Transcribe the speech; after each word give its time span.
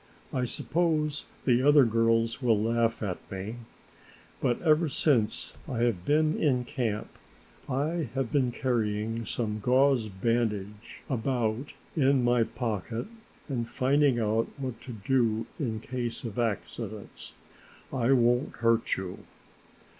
I 0.33 0.45
suppose 0.45 1.27
the 1.45 1.61
other 1.61 1.85
girls 1.85 2.41
will 2.41 2.59
laugh 2.59 3.03
at 3.03 3.19
me, 3.31 3.57
but 4.41 4.59
ever 4.63 4.89
since 4.89 5.53
I 5.67 5.83
have 5.83 6.05
been 6.05 6.35
in 6.39 6.65
camp 6.65 7.07
I 7.69 8.09
have 8.15 8.31
been 8.31 8.51
carrying 8.51 9.25
some 9.25 9.59
gauze 9.59 10.09
bandage 10.09 11.03
about 11.07 11.73
in 11.95 12.23
my 12.23 12.41
pocket 12.45 13.05
and 13.47 13.69
finding 13.69 14.19
out 14.19 14.47
what 14.57 14.81
to 14.81 14.91
do 14.91 15.45
in 15.59 15.79
case 15.81 16.23
of 16.23 16.39
accidents. 16.39 17.33
I 17.93 18.11
won't 18.11 18.55
hurt 18.55 18.97
you." 18.97 19.19